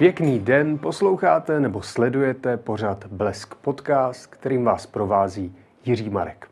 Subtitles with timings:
[0.00, 6.48] Pěkný den, posloucháte nebo sledujete pořad Blesk Podcast, kterým vás provází Jiří Marek.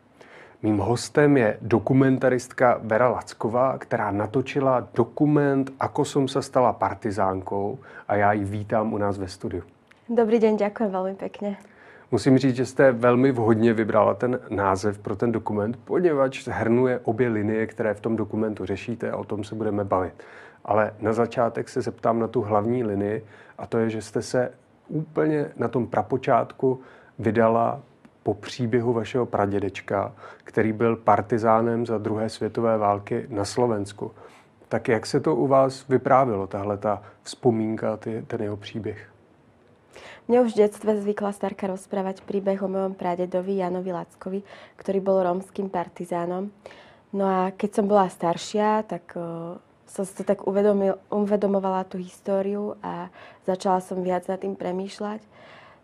[0.62, 7.78] Mým hostem je dokumentaristka Vera Lacková, která natočila dokument Ako som sa stala partizánkou
[8.08, 9.62] a já ji vítám u nás ve studiu.
[10.08, 11.56] Dobrý den, děkuji velmi pěkně.
[12.10, 17.28] Musím říct, že jste velmi vhodně vybrala ten název pro ten dokument, poněvadž hrnuje obě
[17.28, 20.14] linie, které v tom dokumentu řešíte a o tom se budeme bavit.
[20.64, 23.24] Ale na začátek se zeptám na tu hlavní linii
[23.58, 24.52] a to je, že jste se
[24.88, 26.80] úplně na tom prapočátku
[27.18, 27.80] vydala
[28.22, 30.12] po příběhu vašeho pradědečka,
[30.44, 34.10] který byl partizánem za druhé světové války na Slovensku.
[34.68, 39.17] Tak jak se to u vás vyprávilo, tahle ta vzpomínka, ty, ten jeho příběh?
[40.28, 44.40] Mne už v detstve zvykla starka rozprávať príbeh o mojom pradedovi Janovi Lackovi,
[44.76, 46.52] ktorý bol rómským partizánom.
[47.10, 49.56] No a keď som bola staršia, tak uh,
[49.88, 53.08] som si to tak uvedomil, uvedomovala tú históriu a
[53.48, 55.24] začala som viac nad tým premýšľať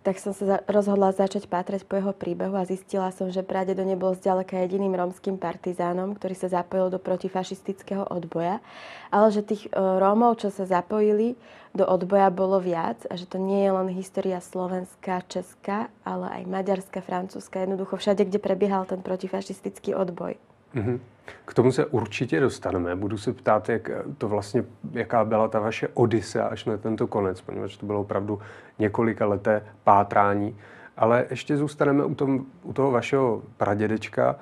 [0.04, 4.12] tak som sa rozhodla začať pátrať po jeho príbehu a zistila som, že pradedo nebol
[4.12, 8.60] zďaleka jediným rómskym partizánom, ktorý sa zapojil do protifašistického odboja,
[9.08, 11.40] ale že tých e, Rómov, čo sa zapojili
[11.72, 16.52] do odboja, bolo viac a že to nie je len história slovenská, česká, ale aj
[16.52, 20.36] maďarská, francúzska, jednoducho všade, kde prebiehal ten protifašistický odboj.
[20.74, 20.98] Mm-hmm.
[21.44, 22.96] K tomu se určitě dostaneme.
[22.96, 27.40] Budu se ptát, jak to vlastně, jaká byla ta vaše odise až na tento konec,
[27.40, 28.40] poněvadž to bylo opravdu
[28.78, 30.56] několika leté pátrání.
[30.96, 34.36] Ale ještě zůstaneme u, tom, u toho vašeho pradědečka.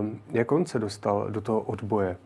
[0.00, 2.16] Um, jak on se dostal do toho odboje?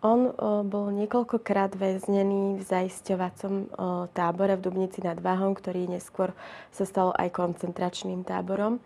[0.00, 6.32] On o, bol niekoľkokrát väznený v zaisťovacom o, tábore v Dubnici nad Váhom, ktorý neskôr
[6.72, 8.80] sa stal aj koncentračným táborom.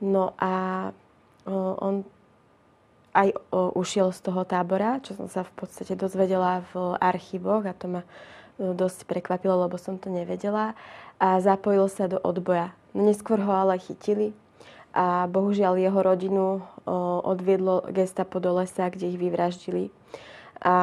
[0.00, 0.88] No a
[1.44, 2.08] o, on
[3.14, 7.72] aj o, ušiel z toho tábora, čo som sa v podstate dozvedela v archívoch a
[7.72, 8.02] to ma
[8.58, 10.74] dosť prekvapilo, lebo som to nevedela.
[11.22, 12.74] A zapojil sa do odboja.
[12.94, 14.34] Neskôr ho ale chytili
[14.94, 16.62] a bohužiaľ jeho rodinu o,
[17.22, 19.90] odviedlo gestapo do lesa, kde ich vyvraždili.
[20.62, 20.74] A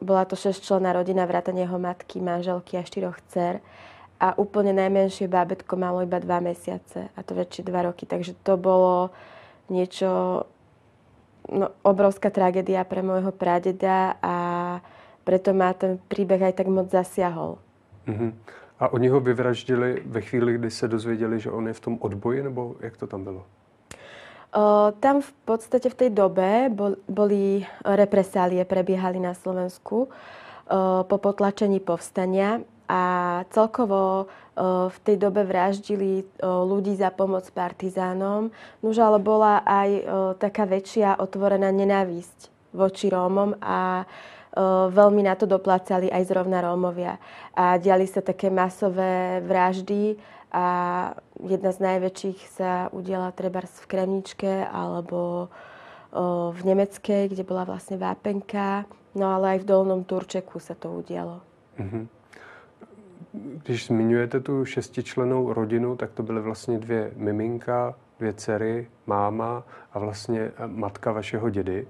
[0.00, 3.60] bola to šesťčlenná rodina, vrátane jeho matky, manželky a štyroch dcer.
[4.18, 8.02] A úplne najmenšie bábetko malo iba dva mesiace a to väčšie dva roky.
[8.02, 9.14] Takže to bolo
[9.70, 10.42] niečo
[11.52, 14.34] no, obrovská tragédia pre môjho pradeda a
[15.24, 17.60] preto má ten príbeh aj tak moc zasiahol.
[18.08, 18.30] Mm-hmm.
[18.78, 22.42] A oni ho vyvraždili ve chvíli, kdy se dozvěděli, že on je v tom odboji,
[22.42, 23.44] nebo jak to tam bylo?
[24.54, 30.08] O, tam v podstate v tej dobe bol, boli represálie, prebiehali na Slovensku o,
[31.04, 33.02] po potlačení povstania a
[33.52, 34.32] celkovo
[34.90, 38.50] v tej dobe vraždili ľudí za pomoc partizánom.
[38.82, 39.90] Nož ale bola aj
[40.42, 44.02] taká väčšia otvorená nenávisť voči Rómom a
[44.90, 47.22] veľmi na to doplácali aj zrovna Rómovia.
[47.54, 50.18] A diali sa také masové vraždy
[50.50, 50.66] a
[51.38, 55.52] jedna z najväčších sa udiala treba v Kremničke alebo
[56.50, 61.44] v Nemeckej, kde bola vlastne vápenka, no ale aj v Dolnom Turčeku sa to udialo.
[61.78, 62.17] Mm-hmm.
[63.32, 69.98] Když zmiňujete tu šestičlenou rodinu, tak to byly vlastně dvě miminka, dvě dcery, máma a
[69.98, 71.88] vlastně eh, matka vašeho dědy.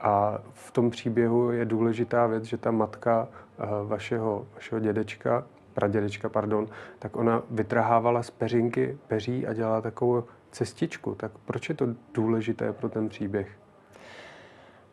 [0.00, 6.28] A v tom příběhu je důležitá věc, že ta matka eh, vašeho, vašeho dědečka, pradědečka,
[6.28, 6.66] pardon,
[6.98, 11.14] tak ona vytrhávala z peřinky peří a dělala takovou cestičku.
[11.14, 13.48] Tak proč je to důležité pro ten příběh?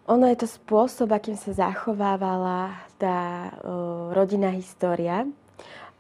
[0.08, 5.28] Ono je to spôsob, akým sa zachovávala tá uh, rodinná história.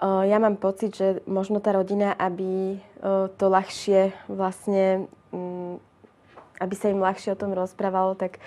[0.02, 2.78] Ja mám pocit, že možno tá rodina, aby
[3.38, 5.81] to ľahšie vlastne, mm,
[6.62, 8.38] aby sa im ľahšie o tom rozprávalo, tak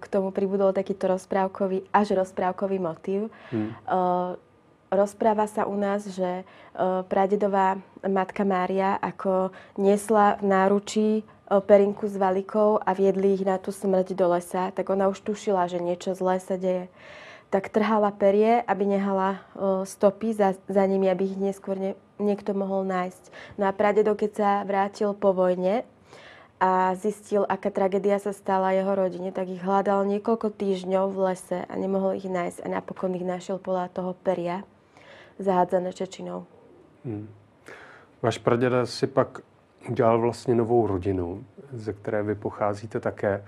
[0.00, 3.28] k tomu pribudol takýto rozprávkový, až rozprávkový motív.
[3.52, 3.76] Hmm.
[4.88, 6.48] Rozpráva sa u nás, že
[7.12, 11.10] pradedová matka Mária ako nesla v náručí
[11.68, 15.68] perinku s valikou a viedli ich na tú smrť do lesa, tak ona už tušila,
[15.68, 16.88] že niečo zlé sa deje
[17.54, 19.38] tak trhala perie, aby nehala
[19.86, 23.54] stopy za, za nimi, aby ich neskôr ne, niekto mohol nájsť.
[23.62, 25.86] No a pradedo, keď sa vrátil po vojne
[26.58, 31.58] a zistil, aká tragédia sa stala jeho rodine, tak ich hľadal niekoľko týždňov v lese
[31.62, 34.66] a nemohol ich nájsť a napokon ich našiel podľa toho peria
[35.38, 36.50] zahádzané Čečinou.
[37.06, 37.30] Hmm.
[38.18, 39.46] Váš pradeda si pak
[39.88, 43.44] udělal vlastně novou rodinu, ze které vy pocházíte také.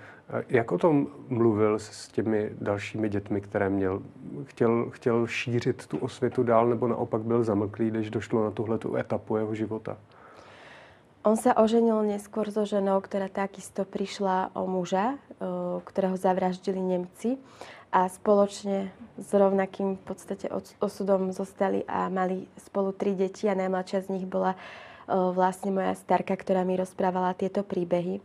[0.48, 4.02] Jak o tom mluvil s těmi dalšími dětmi, které měl?
[4.44, 8.96] Chtěl, chtěl šířit tu osvětu dál, nebo naopak byl zamlklý, když došlo na tuhle tu
[8.96, 9.96] etapu jeho života?
[11.26, 15.18] On sa oženil neskôr so ženou, ktorá takisto prišla o muža,
[15.82, 17.42] ktorého zavraždili Nemci.
[17.96, 20.50] a spoločne s rovnakým v podstate
[20.82, 24.58] osudom zostali a mali spolu tri deti a najmladšia z nich bola
[25.08, 28.20] vlastne moja starka, ktorá mi rozprávala tieto príbehy.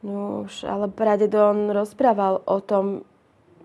[0.00, 3.04] No už, ale pradedo rozprával o tom,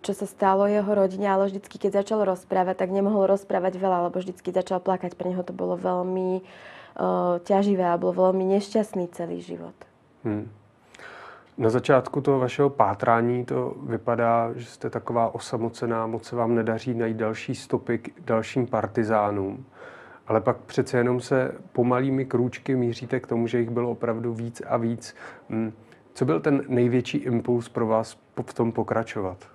[0.06, 4.22] čo sa stalo jeho rodine, ale vždycky, keď začal rozprávať, tak nemohol rozprávať veľa, lebo
[4.22, 5.18] vždycky začal plakať.
[5.18, 9.74] Pre neho to bolo veľmi uh, ťaživé a bol veľmi nešťastný celý život.
[10.22, 10.52] Hmm.
[11.58, 16.94] Na začátku toho vašeho pátrání to vypadá, že jste taková osamocená, moc se vám nedaří
[16.94, 19.66] najít další stopy k dalším partizánům.
[20.28, 24.62] Ale pak přece jenom se pomalými krůčky míříte k tomu, že jich bylo opravdu víc
[24.68, 25.16] a víc.
[25.50, 25.74] Hmm.
[26.14, 29.55] Co byl ten největší impuls pro vás v tom pokračovat?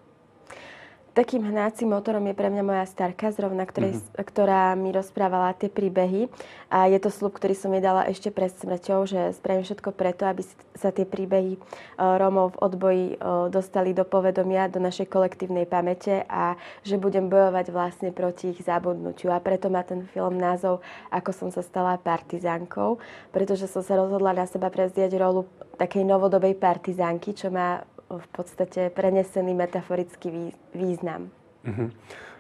[1.11, 4.23] Takým hnacím motorom je pre mňa moja starka, zrovna, ktorej, mm-hmm.
[4.23, 6.31] ktorá mi rozprávala tie príbehy.
[6.71, 10.31] A je to slub, ktorý som jej dala ešte pred smrťou, že spravím všetko preto,
[10.31, 10.47] aby
[10.79, 11.61] sa tie príbehy e,
[11.99, 13.17] Rómov v odboji e,
[13.51, 16.55] dostali do povedomia, do našej kolektívnej pamäte a
[16.87, 19.35] že budem bojovať vlastne proti ich zabudnutiu.
[19.35, 20.79] A preto má ten film názov
[21.11, 23.03] Ako som sa stala partizánkou,
[23.35, 27.83] pretože som sa rozhodla na seba prezdiať rolu takej novodobej partizánky, čo má
[28.19, 31.29] v podstate prenesený metaforický význam.
[31.67, 31.91] Mm-hmm.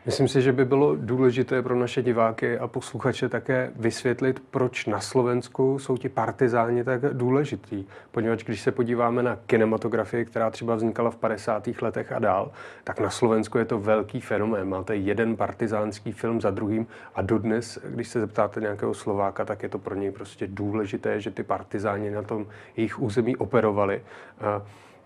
[0.06, 5.00] Myslím si, že by bylo důležité pro naše diváky a posluchače také vysvětlit, proč na
[5.00, 7.84] Slovensku jsou ti partizáni tak důležitý.
[8.10, 11.68] Poněvadž když se podíváme na kinematografii, která třeba vznikala v 50.
[11.82, 12.52] letech a dál,
[12.84, 14.68] tak na Slovensku je to velký fenomén.
[14.68, 19.68] Máte jeden partizánský film za druhým a dodnes, když se zeptáte nějakého Slováka, tak je
[19.68, 22.46] to pro něj prostě důležité, že ty partizáni na tom
[22.76, 24.02] jejich území operovali.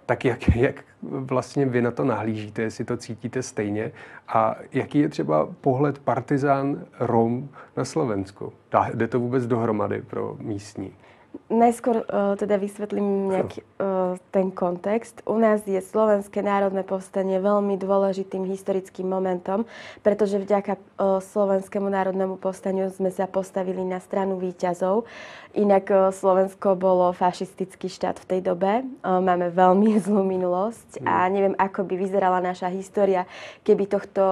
[0.06, 3.92] Tak jak, jak vlastně vy na to nahlížíte, jestli to cítíte stejně
[4.28, 8.52] a jaký je třeba pohled partizán Rom na Slovensku?
[8.70, 10.92] Dá, jde to vůbec dohromady pro místní?
[11.50, 13.66] Najskôr uh, teda vysvetlím nejaký uh,
[14.32, 15.22] ten kontext.
[15.24, 19.64] U nás je Slovenské národné povstanie veľmi dôležitým historickým momentom,
[20.00, 25.06] pretože vďaka uh, Slovenskému národnému povstaniu sme sa postavili na stranu výťazov.
[25.54, 28.82] Inak uh, Slovensko bolo fašistický štát v tej dobe.
[29.02, 31.30] Uh, máme veľmi zlú minulosť a mm.
[31.30, 33.24] neviem, ako by vyzerala naša história,
[33.62, 34.22] keby tohto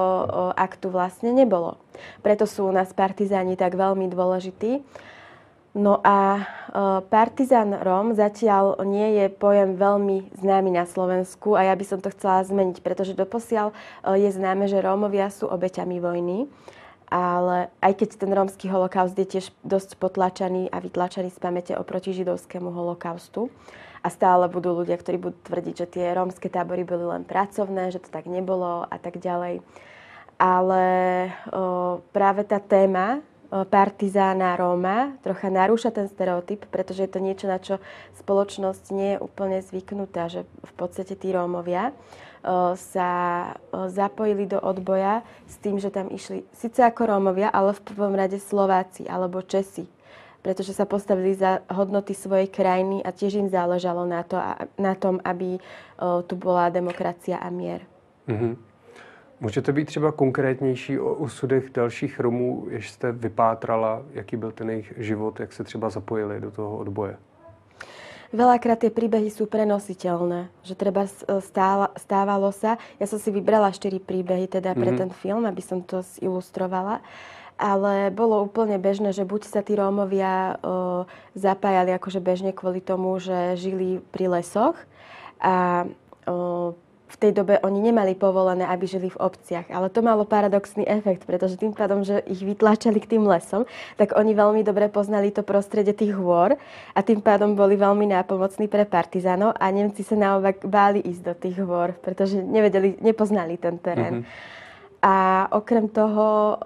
[0.56, 1.79] aktu vlastne nebolo.
[2.25, 4.82] Preto sú u nás partizáni tak veľmi dôležití.
[5.72, 6.42] No a e,
[7.08, 12.12] partizán Rom zatiaľ nie je pojem veľmi známy na Slovensku a ja by som to
[12.12, 13.74] chcela zmeniť, pretože doposiaľ e,
[14.20, 16.52] je známe, že Rómovia sú obeťami vojny.
[17.08, 22.12] Ale aj keď ten rómsky holokaust je tiež dosť potlačaný a vytlačaný z pamäte oproti
[22.12, 23.48] židovskému holokaustu.
[24.04, 28.00] A stále budú ľudia, ktorí budú tvrdiť, že tie rómske tábory boli len pracovné, že
[28.00, 29.64] to tak nebolo a tak ďalej.
[30.36, 30.84] Ale
[31.48, 37.44] o, e, práve tá téma partizána Róma trocha narúša ten stereotyp, pretože je to niečo,
[37.44, 37.76] na čo
[38.25, 41.93] spoločnosť nie je úplne zvyknutá, že v podstate tí Rómovia
[42.75, 43.10] sa
[43.70, 48.40] zapojili do odboja s tým, že tam išli síce ako Rómovia, ale v prvom rade
[48.40, 49.84] Slováci alebo Česi
[50.43, 54.43] pretože sa postavili za hodnoty svojej krajiny a tiež im záležalo na, to,
[54.75, 55.62] na tom, aby
[56.26, 57.87] tu bola demokracia a mier.
[58.26, 58.71] Mm-hmm.
[59.42, 64.92] Můžete být třeba konkrétnější o usudech dalších Romů, jež jste vypátrala, jaký byl ten jejich
[64.96, 67.18] život, jak se třeba zapojili do toho odboje?
[68.32, 71.04] Veľakrát tie príbehy sú prenositeľné, že treba
[71.44, 72.80] stála, stávalo sa.
[72.96, 75.00] Ja som si vybrala štyri príbehy teda pre mm-hmm.
[75.04, 77.05] ten film, aby som to ilustrovala.
[77.60, 81.05] Ale bolo úplne bežné, že buď sa tí Rómovia o,
[81.36, 84.81] zapájali akože bežne kvôli tomu, že žili pri lesoch
[85.36, 85.84] a
[86.24, 86.72] o,
[87.12, 89.69] v tej dobe oni nemali povolené, aby žili v obciach.
[89.69, 93.69] Ale to malo paradoxný efekt, pretože tým pádom, že ich vytlačali k tým lesom,
[94.00, 96.56] tak oni veľmi dobre poznali to prostredie tých hôr
[96.96, 101.34] a tým pádom boli veľmi nápomocní pre partizánov a Nemci sa naopak báli ísť do
[101.36, 104.24] tých hôr, pretože nevedeli, nepoznali ten terén.
[104.24, 104.60] Mm-hmm.
[105.02, 105.16] A
[105.52, 106.56] okrem toho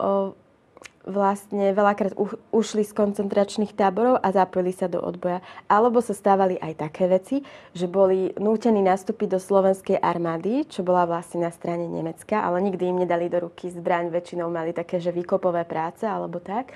[1.07, 2.19] vlastne veľakrát
[2.51, 5.39] ušli z koncentračných táborov a zapojili sa do odboja.
[5.71, 11.07] Alebo sa stávali aj také veci, že boli nútení nastúpiť do slovenskej armády, čo bola
[11.07, 15.15] vlastne na strane Nemecka, ale nikdy im nedali do ruky zbraň, väčšinou mali také, že
[15.15, 16.75] výkopové práce alebo tak.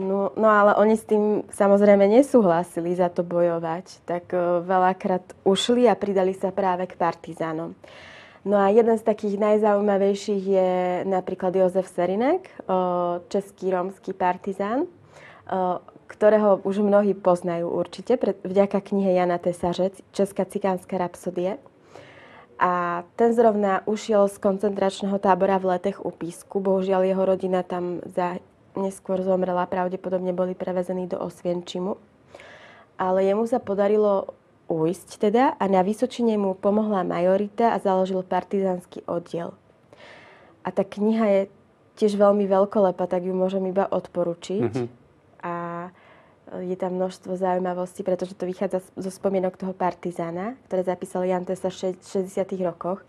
[0.00, 5.84] No, no ale oni s tým samozrejme nesúhlasili za to bojovať, tak uh, veľakrát ušli
[5.90, 7.76] a pridali sa práve k partizánom.
[8.40, 10.70] No a jeden z takých najzaujímavejších je
[11.04, 12.48] napríklad Jozef Serinek,
[13.28, 14.88] český rómsky partizán,
[16.08, 21.60] ktorého už mnohí poznajú určite, vďaka knihe Jana Tesařec, Česká cikánska rapsodie.
[22.60, 26.60] A ten zrovna ušiel z koncentračného tábora v Letech u Písku.
[26.60, 28.36] Bohužiaľ jeho rodina tam za,
[28.76, 31.96] neskôr zomrela, pravdepodobne boli prevezení do Osvienčimu.
[33.00, 34.32] Ale jemu sa podarilo
[34.70, 39.58] ujsť teda a na Vysočine mu pomohla majorita a založil partizánsky oddiel.
[40.62, 41.42] A tá kniha je
[41.98, 44.62] tiež veľmi veľkolepá, tak ju môžem iba odporučiť.
[44.62, 44.86] Mm-hmm.
[45.42, 45.54] A
[46.62, 51.70] je tam množstvo zaujímavostí, pretože to vychádza zo spomienok toho partizána, ktoré zapísal Jan Tesa
[51.70, 52.26] v 60.
[52.66, 53.02] rokoch.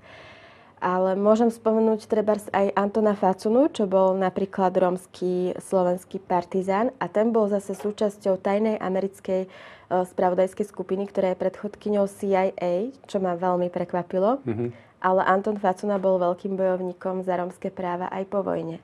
[0.82, 7.30] Ale môžem spomenúť treba aj Antona Facunu, čo bol napríklad rómsky slovenský partizán a ten
[7.30, 13.70] bol zase súčasťou tajnej americkej uh, spravodajskej skupiny, ktorá je predchodkyňou CIA, čo ma veľmi
[13.70, 14.42] prekvapilo.
[14.42, 14.70] Mm-hmm.
[15.06, 18.82] Ale Anton Facuna bol veľkým bojovníkom za rómske práva aj po vojne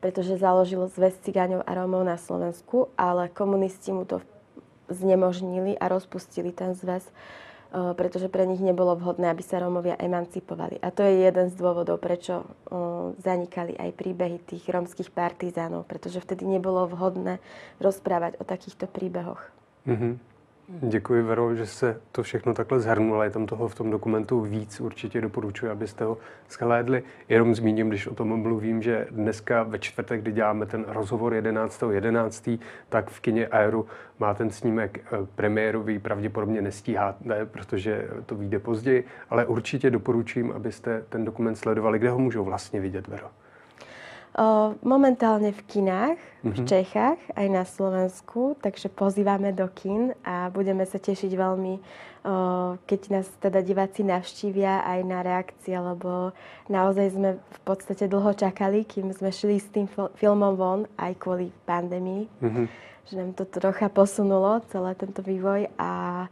[0.00, 4.24] pretože založil zväz cigáňov a Rómov na Slovensku, ale komunisti mu to
[4.88, 7.12] znemožnili a rozpustili ten zväz, e,
[7.70, 10.82] pretože pre nich nebolo vhodné, aby sa Rómovia emancipovali.
[10.82, 12.46] A to je jeden z dôvodov, prečo e,
[13.22, 17.38] zanikali aj príbehy tých rómskych partizánov, pretože vtedy nebolo vhodné
[17.78, 19.38] rozprávať o takýchto príbehoch.
[19.86, 20.12] Mm-hmm.
[20.72, 23.24] Děkuji, Vero, že se to všechno takhle zhrnula.
[23.24, 24.80] Je tam toho v tom dokumentu víc.
[24.80, 27.02] Určitě doporučuji, abyste ho schlédli.
[27.28, 31.90] Jenom zmíním, když o tom mluvím, že dneska ve čtvrtek, kdy děláme ten rozhovor 11.11.,
[31.90, 32.50] 11.,
[32.88, 33.86] tak v kině Aeru
[34.18, 41.04] má ten snímek eh, premiérový, pravděpodobně nestíháte, protože to vyjde později, ale určitě doporučím, abyste
[41.08, 41.98] ten dokument sledovali.
[41.98, 43.30] Kde ho můžou vlastně vidět, Vero?
[44.80, 46.52] Momentálne v kinách, mm-hmm.
[46.56, 46.66] v mhm.
[46.66, 51.74] Čechách, aj na Slovensku, takže pozývame do kin a budeme sa tešiť veľmi,
[52.88, 56.32] keď nás teda diváci navštívia aj na reakcie, lebo
[56.72, 59.84] naozaj sme v podstate dlho čakali, kým sme šli s tým
[60.16, 62.66] filmom von, aj kvôli pandémii, mm-hmm.
[63.12, 66.24] že nám to trocha posunulo, celé tento vývoj a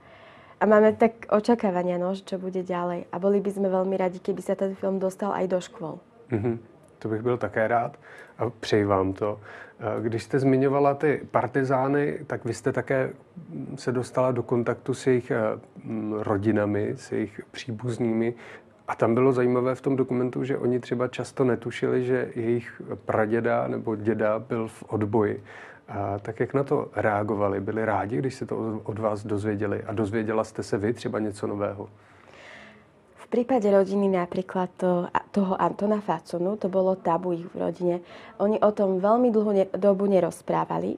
[0.59, 3.07] a máme tak očakávania, no, čo bude ďalej.
[3.15, 6.03] A boli by sme veľmi radi, keby sa ten film dostal aj do škôl.
[6.35, 6.78] Mm-hmm.
[6.99, 7.97] To bych byl také rád
[8.39, 9.41] a přeji vám to.
[10.01, 13.11] Když jste zmiňovala ty partizány, tak vy jste také
[13.75, 15.39] se dostala do kontaktu s jejich eh,
[16.19, 18.35] rodinami, s jejich příbuznými.
[18.89, 23.69] A tam bylo zajímavé v tom dokumentu, že oni třeba často netušili, že jejich praděda
[23.69, 25.43] nebo děda byl v odboji.
[25.89, 27.61] A tak jak na to reagovali?
[27.61, 29.83] Byli rádi, když se to od vás dozvěděli?
[29.85, 31.89] A dozvěděla jste se vy třeba něco nového?
[33.29, 35.05] Prípade rodiny napríklad to,
[35.37, 37.97] toho Antona Faconu, to bolo tabu ich v rodine.
[38.41, 40.97] Oni o tom veľmi dlhú ne, dobu nerozprávali.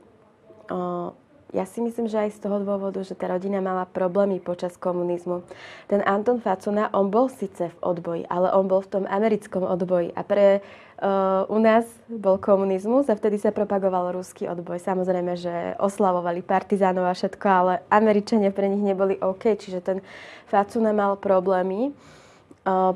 [0.71, 1.11] O,
[1.51, 5.43] ja si myslím, že aj z toho dôvodu, že tá rodina mala problémy počas komunizmu.
[5.91, 10.15] Ten Anton Facona, on bol síce v odboji, ale on bol v tom americkom odboji.
[10.15, 10.63] A pre
[11.03, 14.79] uh, u nás bol komunizmus a vtedy sa propagoval ruský odboj.
[14.79, 19.59] Samozrejme, že oslavovali partizánov a všetko, ale Američania pre nich neboli OK.
[19.59, 19.99] Čiže ten
[20.47, 21.91] Facuna mal problémy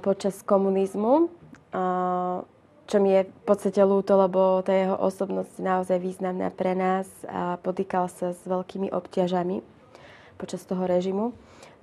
[0.00, 1.28] počas komunizmu,
[2.84, 7.08] čo mi je v podstate ľúto, lebo tá jeho osobnosť je naozaj významná pre nás
[7.24, 9.64] a potýkal sa s veľkými obťažami
[10.36, 11.32] počas toho režimu.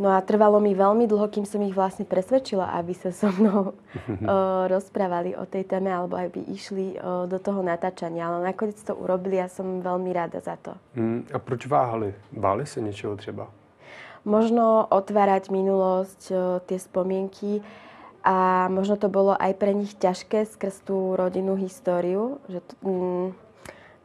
[0.02, 3.78] No a trvalo mi veľmi dlho, kým som ich vlastne presvedčila, aby sa so mnou
[4.74, 6.98] rozprávali o tej téme alebo aby išli
[7.30, 8.26] do toho natáčania.
[8.26, 10.74] Ale nakoniec to urobili a som veľmi rada za to.
[10.98, 12.18] Mm, a proč váhali?
[12.34, 13.61] Báli sa niečoho třeba?
[14.24, 16.22] Možno otvárať minulosť,
[16.70, 17.66] tie spomienky
[18.22, 23.28] a možno to bolo aj pre nich ťažké skrz tú rodinnú históriu, že to, mm,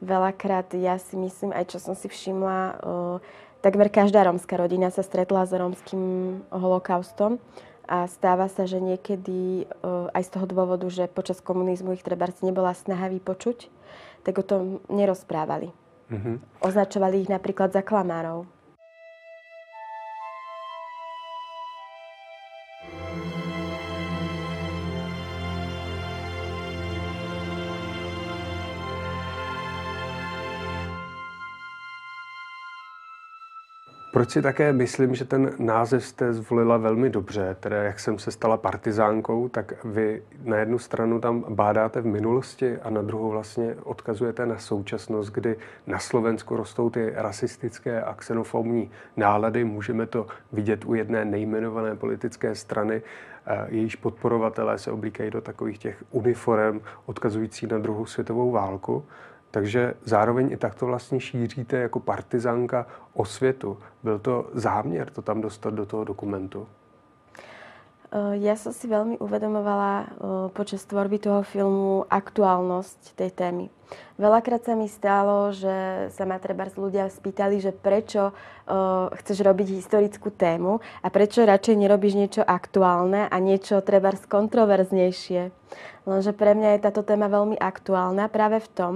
[0.01, 3.17] veľakrát ja si myslím, aj čo som si všimla, uh,
[3.61, 7.37] takmer každá rómska rodina sa stretla s rómským holokaustom
[7.85, 12.25] a stáva sa, že niekedy uh, aj z toho dôvodu, že počas komunizmu ich treba
[12.41, 13.69] nebola snaha vypočuť,
[14.25, 15.77] tak o tom nerozprávali.
[16.09, 16.65] Mm-hmm.
[16.65, 18.56] Označovali ich napríklad za klamárov.
[34.17, 38.31] Proč si také myslím, že ten název jste zvolila velmi dobře, teda jak jsem se
[38.31, 43.77] stala partizánkou, tak vy na jednu stranu tam bádáte v minulosti a na druhou vlastně
[43.83, 45.57] odkazujete na současnost, kdy
[45.87, 49.65] na Slovensku rostou ty rasistické a xenofobní nálady.
[49.65, 53.03] Můžeme to vidět u jedné nejmenované politické strany,
[53.47, 59.05] eh, jejíž podporovatelé se oblíkají do takových těch uniform odkazující na druhou světovou válku.
[59.57, 63.79] Takže zároveň i takto vlastně šíříte jako partizánka o světu.
[64.03, 66.69] Byl to záměr to tam dostat do toho dokumentu?
[68.07, 70.07] Eh, ja som si veľmi uvedomovala eh,
[70.55, 73.67] počas tvorby toho filmu aktuálnosť tej témy.
[74.19, 79.79] Veľakrát sa mi stalo, že sa ma treba ľudia spýtali, že prečo uh, chceš robiť
[79.79, 85.55] historickú tému a prečo radšej nerobíš niečo aktuálne a niečo treba kontroverznejšie.
[86.03, 88.95] Lenže pre mňa je táto téma veľmi aktuálna práve v tom,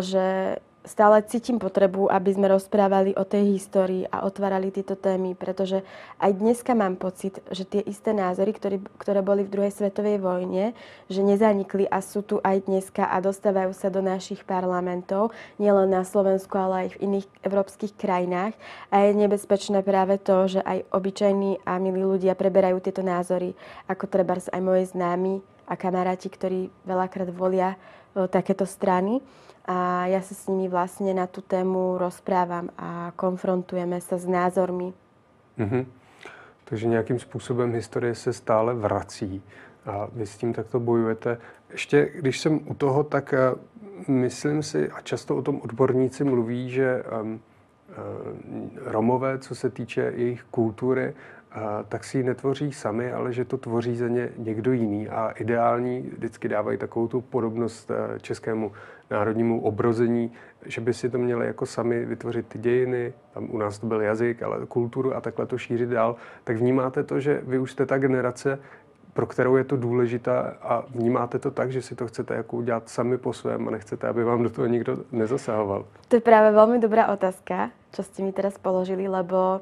[0.00, 0.56] že
[0.86, 5.84] stále cítim potrebu, aby sme rozprávali o tej histórii a otvárali tieto témy, pretože
[6.22, 10.72] aj dneska mám pocit, že tie isté názory, ktoré, ktoré boli v druhej svetovej vojne,
[11.12, 16.06] že nezanikli a sú tu aj dneska a dostávajú sa do našich parlamentov, nielen na
[16.06, 18.56] Slovensku, ale aj v iných európskych krajinách.
[18.88, 23.52] A je nebezpečné práve to, že aj obyčajní a milí ľudia preberajú tieto názory,
[23.90, 27.76] ako treba aj moje známi a kamaráti, ktorí veľakrát volia
[28.16, 29.20] o, takéto strany
[29.68, 34.96] a ja sa s nimi vlastne na tú tému rozprávam a konfrontujeme sa s názormi.
[35.60, 35.84] Mm-hmm.
[36.64, 39.42] Takže nějakým způsobem historie se stále vrací
[39.86, 41.38] a vy s tím takto bojujete.
[41.70, 43.38] Ještě když jsem u toho, tak eh,
[44.08, 47.40] myslím si, a často o tom odborníci mluví, že um,
[48.84, 51.14] Romové, co se týče jejich kultury,
[51.88, 55.08] tak si ji netvoří sami, ale že to tvoří za ně někdo jiný.
[55.08, 58.72] A ideální vždycky dávají takovou tu podobnost eh, českému
[59.10, 60.32] národnímu obrození,
[60.66, 64.00] že by si to měli jako sami vytvořit ty dějiny, tam u nás to byl
[64.00, 66.16] jazyk, ale kulturu a takhle to šířit dál.
[66.44, 68.58] Tak vnímáte to, že vy už jste ta generace,
[69.12, 72.88] pro kterou je to důležité a vnímáte to tak, že si to chcete jako udělat
[72.88, 75.84] sami po svém a nechcete, aby vám do toho nikdo nezasahoval?
[76.08, 79.60] To je právě velmi dobrá otázka, čo ste mi teraz položili, lebo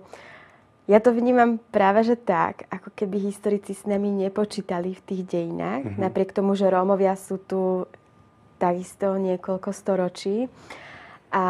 [0.86, 5.82] ja to vnímam práve, že tak, ako keby historici s nami nepočítali v tých dejinách,
[5.82, 6.02] mm-hmm.
[6.02, 7.90] napriek tomu, že Rómovia sú tu
[8.62, 10.46] takisto niekoľko storočí.
[11.34, 11.44] A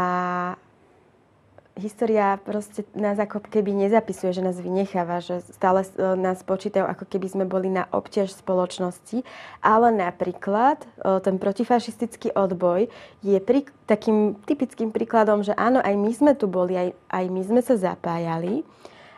[1.76, 7.04] história proste nás ako keby nezapisuje, že nás vynecháva, že stále e, nás počítajú, ako
[7.04, 9.20] keby sme boli na obťaž spoločnosti.
[9.60, 10.86] Ale napríklad e,
[11.20, 12.88] ten protifašistický odboj
[13.20, 17.42] je pri, takým typickým príkladom, že áno, aj my sme tu boli, aj, aj my
[17.44, 18.64] sme sa zapájali,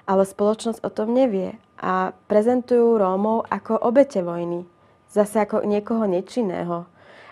[0.08, 1.60] ale spoločnosť o tom nevie.
[1.76, 4.64] A prezentujú Rómov ako obete vojny.
[5.12, 6.88] Zase ako niekoho nečinného.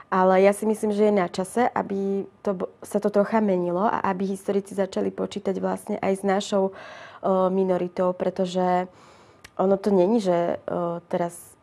[0.06, 4.06] Ale ja si myslím, že je na čase, aby to, sa to trocha menilo a
[4.06, 8.87] aby historici začali počítať vlastne aj s našou uh, minoritou, pretože
[9.59, 11.56] ono to není, že uh, teraz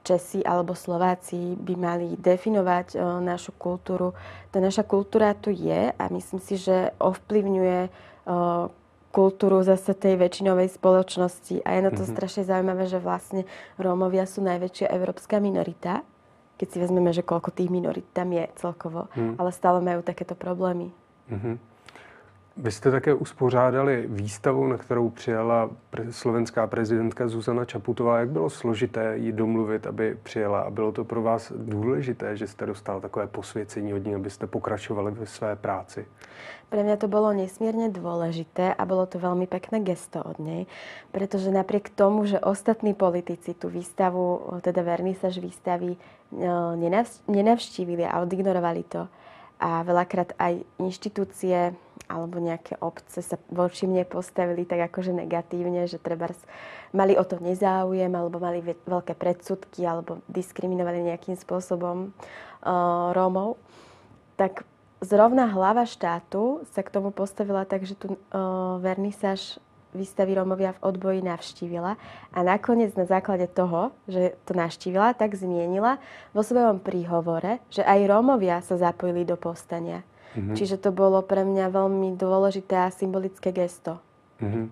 [0.00, 4.16] Česi alebo Slováci by mali definovať uh, našu kultúru.
[4.48, 8.08] Tá naša kultúra tu je a myslím si, že ovplyvňuje
[9.10, 11.66] kultúru zase tej väčšinovej spoločnosti.
[11.66, 12.14] A je na to mm-hmm.
[12.14, 13.42] strašne zaujímavé, že vlastne
[13.76, 16.06] Rómovia sú najväčšia európska minorita
[16.60, 19.40] keď si vezmeme, že koľko tých minorit tam je celkovo, hmm.
[19.40, 20.92] ale stále majú takéto problémy.
[21.32, 21.56] Hmm.
[22.60, 25.70] Vy jste také uspořádali výstavu, na kterou přijela
[26.10, 28.18] slovenská prezidentka Zuzana Čaputová.
[28.18, 30.60] Jak bylo složité jí domluvit, aby přijela?
[30.60, 35.10] A bylo to pro vás důležité, že jste dostal takové posvěcení od ní, abyste pokračovali
[35.10, 36.06] ve své práci?
[36.68, 40.70] Pre mňa to bolo nesmierne dôležité a bolo to veľmi pekné gesto od nej,
[41.10, 45.96] pretože napriek tomu, že ostatní politici tú výstavu, teda vernisaž výstavy
[47.26, 49.08] nenavštívili a odignorovali to,
[49.60, 51.76] a veľakrát aj inštitúcie
[52.10, 56.26] alebo nejaké obce sa voči mne postavili tak akože negatívne, že treba
[56.90, 63.62] mali o to nezáujem alebo mali veľké predsudky alebo diskriminovali nejakým spôsobom uh, Rómov,
[64.34, 64.66] tak
[64.98, 68.18] zrovna hlava štátu sa k tomu postavila tak, že tu uh,
[68.82, 71.98] vernisáž výstavy Rómovia v odboji navštívila
[72.30, 75.98] a nakoniec na základe toho, že to navštívila, tak zmienila
[76.30, 80.06] vo svojom príhovore, že aj Rómovia sa zapojili do povstania.
[80.36, 80.54] Mm-hmm.
[80.54, 83.98] Čiže to bolo pre mňa veľmi dôležité a symbolické gesto.
[84.42, 84.70] Mm-hmm.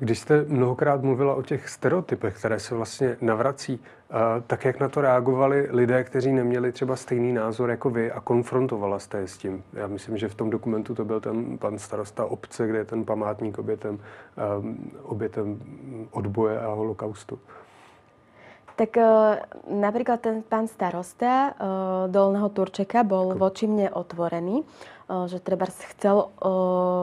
[0.00, 3.80] Když jste mnohokrát mluvila o těch stereotypech, které se vlastně navrací,
[4.46, 8.98] tak jak na to reagovali lidé, kteří neměli třeba stejný názor jako vy a konfrontovala
[8.98, 9.62] jste je s tím?
[9.72, 13.04] Já myslím, že v tom dokumentu to byl ten pan starosta obce, kde je ten
[13.04, 13.98] památník obětem,
[15.02, 15.60] obětem
[16.10, 17.38] odboje a holokaustu.
[18.80, 18.96] Tak
[19.68, 21.52] napríklad ten pán starosta
[22.08, 24.64] Dolného Turčeka bol voči mne otvorený
[25.10, 26.30] že treba chcel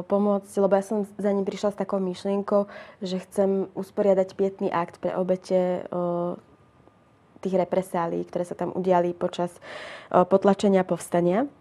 [0.07, 2.71] pomôcť, lebo ja som za ním prišla s takou myšlienkou,
[3.03, 5.83] že chcem usporiadať pietný akt pre obete
[7.43, 9.51] tých represálií, ktoré sa tam udiali počas
[10.09, 11.51] potlačenia povstania.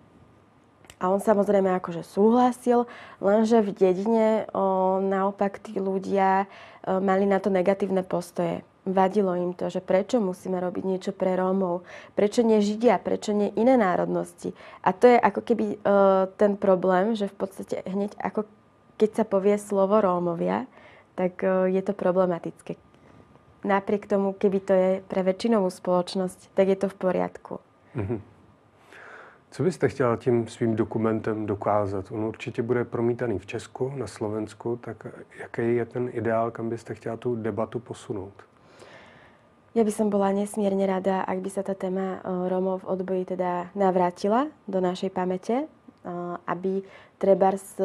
[0.97, 2.89] A on samozrejme akože súhlasil,
[3.21, 9.53] lenže v dedine o, naopak tí ľudia o, mali na to negatívne postoje vadilo im
[9.53, 11.83] to, že prečo musíme robiť niečo pre Rómov,
[12.15, 14.55] prečo nie Židia, prečo nie iné národnosti.
[14.87, 18.47] A to je ako keby uh, ten problém, že v podstate hneď ako
[18.97, 20.65] keď sa povie slovo Rómovia,
[21.19, 22.81] tak uh, je to problematické.
[23.67, 27.55] Napriek tomu, keby to je pre väčšinovú spoločnosť, tak je to v poriadku.
[27.99, 28.21] Mm-hmm.
[29.51, 32.13] Co byste chtěla tím svým dokumentem dokázat?
[32.13, 35.07] On určitě bude promítaný v Česku, na Slovensku, tak
[35.39, 38.33] jaký je ten ideál, kam byste chtěla tu debatu posunout?
[39.77, 43.69] Ja by som bola nesmierne rada, ak by sa tá téma Rómov v odboji teda
[43.77, 45.69] navrátila do našej pamäte,
[46.49, 46.81] aby
[47.21, 47.77] trebárs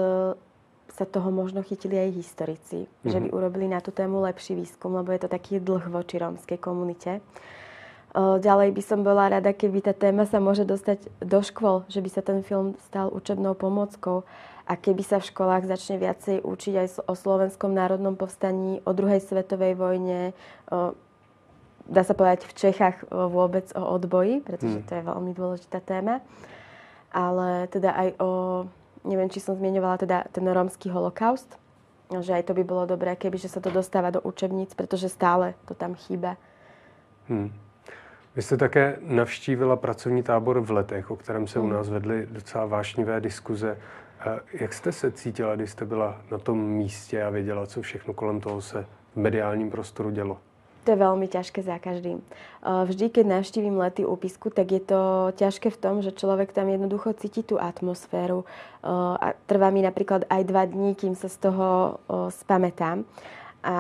[0.88, 3.12] sa toho možno chytili aj historici, mm-hmm.
[3.12, 3.36] že by mhm.
[3.36, 7.20] urobili na tú tému lepší výskum, lebo je to taký dlh voči rómskej komunite.
[8.16, 12.10] Ďalej by som bola rada, keby tá téma sa môže dostať do škôl, že by
[12.12, 14.28] sa ten film stal učebnou pomockou
[14.64, 19.24] a keby sa v školách začne viacej učiť aj o slovenskom národnom povstaní, o druhej
[19.24, 20.36] svetovej vojne,
[21.88, 24.88] dá sa povedať v Čechách vôbec o odboji, pretože hmm.
[24.88, 26.22] to je veľmi dôležitá téma,
[27.12, 28.30] ale teda aj o
[29.04, 31.58] neviem, či som zmienovala teda ten rómsky holokaust,
[32.20, 35.54] že aj to by bolo dobré, keby že sa to dostáva do učebníc, pretože stále
[35.66, 36.38] to tam chýba.
[37.30, 37.54] Hmm.
[38.36, 41.72] Vy jste také navštívila pracovní tábor v letech, o kterém se u hmm.
[41.74, 43.78] nás vedly docela vášnivé diskuze.
[44.54, 48.40] Jak jste se cítila, když jste byla na tom místě a věděla, co všechno kolem
[48.40, 50.38] toho se v mediálním prostoru dělo?
[50.82, 52.26] To je veľmi ťažké za každým.
[52.66, 57.14] Vždy, keď navštívim lety úpisku, tak je to ťažké v tom, že človek tam jednoducho
[57.22, 58.50] cíti tú atmosféru.
[59.22, 62.02] A trvá mi napríklad aj dva dní, kým sa z toho
[62.34, 63.06] spamätám.
[63.62, 63.76] A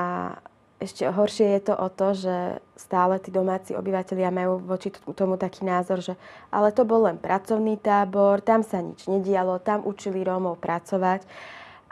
[0.81, 2.35] ešte horšie je to o to, že
[2.73, 6.17] stále tí domáci obyvateľia majú voči tomu taký názor, že
[6.49, 11.21] ale to bol len pracovný tábor, tam sa nič nedialo, tam učili Rómov pracovať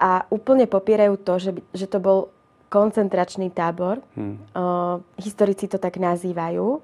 [0.01, 2.33] a úplne popierajú to, že, že to bol
[2.69, 3.99] koncentračný tábor.
[4.13, 4.37] Hmm.
[4.53, 6.79] Uh, historici to tak nazývajú.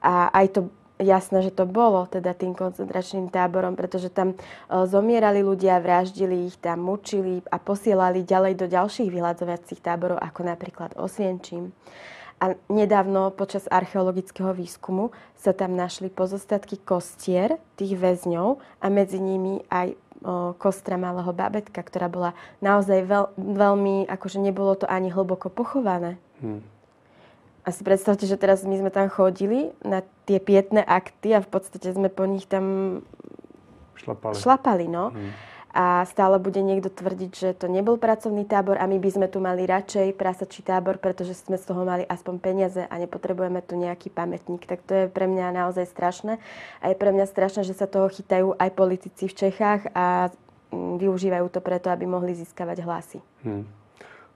[0.00, 0.60] A aj to
[1.02, 6.56] jasné, že to bolo teda tým koncentračným táborom, pretože tam uh, zomierali ľudia, vraždili ich
[6.62, 11.74] tam, mučili a posielali ďalej do ďalších vyhľadzovacích táborov, ako napríklad Osvienčím.
[12.42, 19.62] A nedávno počas archeologického výskumu sa tam našli pozostatky kostier tých väzňov a medzi nimi
[19.70, 19.96] aj
[20.56, 22.30] kostra malého babetka, ktorá bola
[22.64, 26.16] naozaj veľ, veľmi, akože nebolo to ani hlboko pochované.
[26.40, 26.64] Hmm.
[27.64, 31.48] A si predstavte, že teraz my sme tam chodili na tie pietné akty a v
[31.48, 33.00] podstate sme po nich tam
[33.96, 34.36] šlapali.
[34.36, 35.12] šlapali no.
[35.12, 39.26] Hmm a stále bude niekto tvrdiť, že to nebol pracovný tábor a my by sme
[39.26, 43.74] tu mali radšej prasačí tábor, pretože sme z toho mali aspoň peniaze a nepotrebujeme tu
[43.74, 44.70] nejaký pamätník.
[44.70, 46.38] Tak to je pre mňa naozaj strašné.
[46.78, 50.30] A je pre mňa strašné, že sa toho chytajú aj politici v Čechách a
[50.70, 53.18] mm, využívajú to preto, aby mohli získavať hlasy.
[53.42, 53.66] Hmm.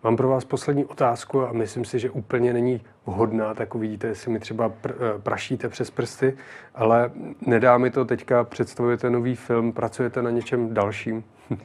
[0.03, 4.33] Mám pro vás poslední otázku a myslím si, že úplně není vhodná, tak uvidíte, jestli
[4.33, 6.37] mi třeba pr- eh, prašíte přes prsty,
[6.75, 7.11] ale
[7.47, 11.25] nedá mi to teďka, představujete nový film, pracujete na něčem dalším?
[11.51, 11.57] o,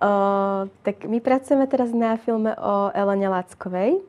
[0.82, 4.00] tak my pracujeme teraz na filme o Elene Lackovej, o,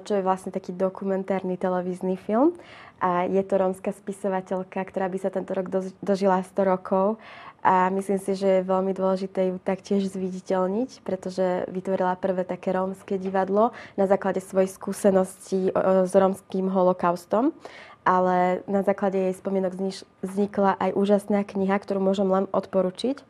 [0.00, 2.54] čo je vlastne taký dokumentárny televízny film.
[3.02, 5.66] A je to rómska spisovateľka, ktorá by sa tento rok
[6.06, 7.18] dožila 100 rokov
[7.62, 13.22] a myslím si, že je veľmi dôležité ju taktiež zviditeľniť, pretože vytvorila prvé také rómske
[13.22, 17.54] divadlo na základe svojich skúseností s rómským holokaustom.
[18.02, 19.78] Ale na základe jej spomienok
[20.26, 23.22] vznikla aj úžasná kniha, ktorú môžem len odporučiť.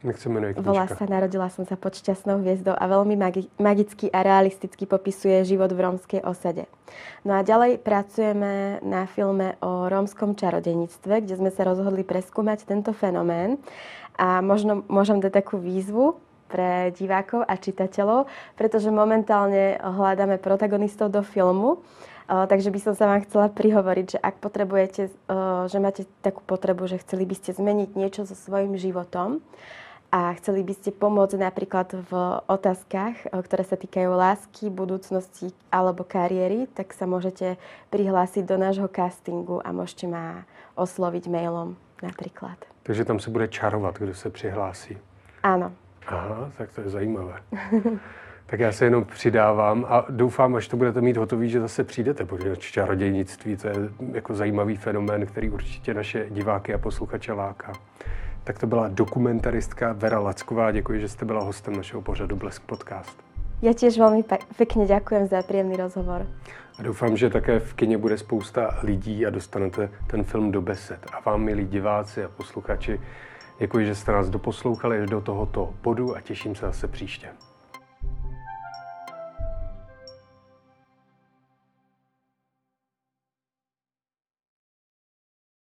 [0.00, 0.64] Jak sa menuje knižka?
[0.64, 5.44] Volá sa Narodila som sa pod šťastnou hviezdou a veľmi magi- magicky a realisticky popisuje
[5.44, 6.64] život v rómskej osade.
[7.20, 12.96] No a ďalej pracujeme na filme o rómskom čarodejníctve, kde sme sa rozhodli preskúmať tento
[12.96, 13.60] fenomén
[14.16, 16.16] a možno môžem dať takú výzvu
[16.48, 21.84] pre divákov a čitateľov, pretože momentálne hľadáme protagonistov do filmu,
[22.26, 25.14] takže by som sa vám chcela prihovoriť, že ak potrebujete,
[25.70, 29.38] že máte takú potrebu, že chceli by ste zmeniť niečo so svojím životom,
[30.10, 32.12] a chceli by ste pomôcť napríklad v
[32.50, 37.54] otázkach, e, ktoré sa týkajú lásky, budúcnosti alebo kariéry, tak sa môžete
[37.94, 40.42] prihlásiť do nášho castingu a môžete ma
[40.74, 42.58] osloviť mailom napríklad.
[42.82, 44.98] Takže tam se bude čarovat, kdo se přihlásí.
[45.42, 45.72] Ano.
[46.06, 47.34] Aha, tak to je zajímavé.
[48.46, 52.24] tak já se jenom přidávám a doufám, až to budete mít hotový, že zase přijdete,
[52.24, 53.74] protože čarodějnictví to je
[54.12, 57.72] jako zajímavý fenomén, který určitě naše diváky a posluchače láká
[58.44, 60.70] tak to byla dokumentaristka Vera Lacková.
[60.72, 63.18] Děkuji, že jste byla hostem našeho pořadu Blesk Podcast.
[63.60, 64.24] Ja tiež veľmi
[64.56, 66.24] pekne ďakujem za príjemný rozhovor.
[66.78, 71.06] A doufám, že také v kině bude spousta lidí a dostanete ten film do besed.
[71.12, 73.00] A vám, milí diváci a posluchači,
[73.58, 77.28] děkuji, že jste nás doposlouchali až do tohoto bodu a těším se zase příště.